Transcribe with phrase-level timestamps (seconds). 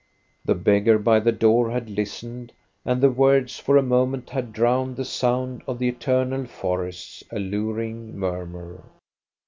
[0.43, 2.53] The beggar by the door had listened,
[2.83, 8.17] and the words for a moment had drowned the sound of the eternal forests* alluring
[8.17, 8.83] murmur.